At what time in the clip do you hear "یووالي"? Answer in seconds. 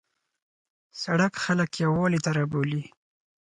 1.83-2.19